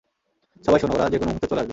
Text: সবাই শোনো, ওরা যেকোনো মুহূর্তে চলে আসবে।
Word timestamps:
সবাই 0.63 0.79
শোনো, 0.79 0.93
ওরা 0.93 1.05
যেকোনো 1.09 1.29
মুহূর্তে 1.29 1.47
চলে 1.47 1.61
আসবে। 1.61 1.69